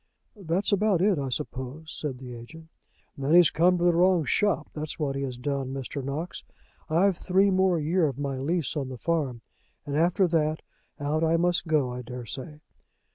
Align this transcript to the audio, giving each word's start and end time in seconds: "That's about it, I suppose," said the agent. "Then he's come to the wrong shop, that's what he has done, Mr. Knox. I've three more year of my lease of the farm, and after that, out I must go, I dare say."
"That's 0.35 0.71
about 0.71 0.99
it, 1.03 1.19
I 1.19 1.29
suppose," 1.29 1.93
said 1.93 2.17
the 2.17 2.33
agent. 2.33 2.69
"Then 3.15 3.35
he's 3.35 3.51
come 3.51 3.77
to 3.77 3.83
the 3.83 3.93
wrong 3.93 4.25
shop, 4.25 4.67
that's 4.73 4.97
what 4.97 5.15
he 5.15 5.21
has 5.21 5.37
done, 5.37 5.75
Mr. 5.75 6.03
Knox. 6.03 6.43
I've 6.89 7.15
three 7.17 7.51
more 7.51 7.79
year 7.79 8.07
of 8.07 8.17
my 8.17 8.39
lease 8.39 8.75
of 8.75 8.89
the 8.89 8.97
farm, 8.97 9.41
and 9.85 9.95
after 9.95 10.27
that, 10.29 10.63
out 10.99 11.23
I 11.23 11.37
must 11.37 11.67
go, 11.67 11.91
I 11.93 12.01
dare 12.01 12.25
say." 12.25 12.61